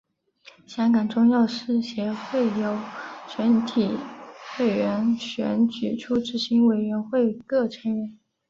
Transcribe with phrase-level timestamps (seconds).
[0.65, 2.75] 香港中药师协会由
[3.29, 3.95] 全体
[4.57, 8.17] 会员选举出执行委员会各成员。